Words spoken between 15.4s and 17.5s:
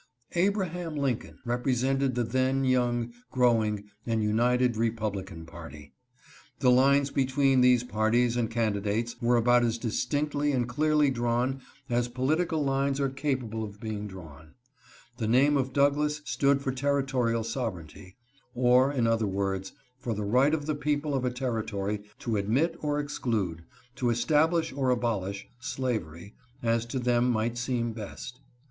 of Douglas stood for territo rial